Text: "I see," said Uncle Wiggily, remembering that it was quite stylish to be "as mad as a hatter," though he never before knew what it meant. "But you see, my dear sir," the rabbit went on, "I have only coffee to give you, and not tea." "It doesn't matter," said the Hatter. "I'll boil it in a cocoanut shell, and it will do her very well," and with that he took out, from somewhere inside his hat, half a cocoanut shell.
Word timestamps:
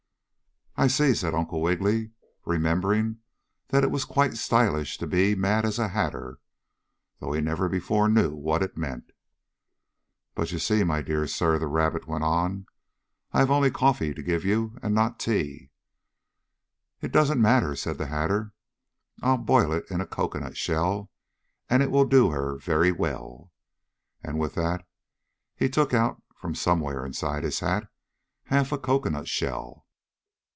"I 0.77 0.87
see," 0.87 1.13
said 1.13 1.35
Uncle 1.35 1.61
Wiggily, 1.61 2.11
remembering 2.45 3.19
that 3.67 3.83
it 3.83 3.91
was 3.91 4.03
quite 4.05 4.33
stylish 4.35 4.97
to 4.99 5.05
be 5.05 5.33
"as 5.33 5.37
mad 5.37 5.63
as 5.65 5.77
a 5.77 5.89
hatter," 5.89 6.39
though 7.19 7.33
he 7.33 7.41
never 7.41 7.67
before 7.69 8.07
knew 8.09 8.33
what 8.33 8.63
it 8.63 8.77
meant. 8.77 9.11
"But 10.33 10.51
you 10.53 10.57
see, 10.59 10.83
my 10.85 11.01
dear 11.03 11.27
sir," 11.27 11.59
the 11.59 11.67
rabbit 11.67 12.07
went 12.07 12.23
on, 12.23 12.65
"I 13.33 13.39
have 13.39 13.51
only 13.51 13.69
coffee 13.69 14.13
to 14.15 14.23
give 14.23 14.43
you, 14.45 14.79
and 14.81 14.95
not 14.95 15.19
tea." 15.19 15.69
"It 17.01 17.11
doesn't 17.11 17.39
matter," 17.41 17.75
said 17.75 17.97
the 17.99 18.07
Hatter. 18.07 18.53
"I'll 19.21 19.37
boil 19.37 19.73
it 19.73 19.83
in 19.91 19.99
a 20.01 20.07
cocoanut 20.07 20.55
shell, 20.57 21.11
and 21.69 21.83
it 21.83 21.91
will 21.91 22.05
do 22.05 22.31
her 22.31 22.57
very 22.57 22.93
well," 22.93 23.51
and 24.23 24.39
with 24.39 24.55
that 24.55 24.87
he 25.53 25.69
took 25.69 25.93
out, 25.93 26.23
from 26.37 26.55
somewhere 26.55 27.05
inside 27.05 27.43
his 27.43 27.59
hat, 27.59 27.89
half 28.45 28.71
a 28.71 28.77
cocoanut 28.79 29.27
shell. 29.27 29.85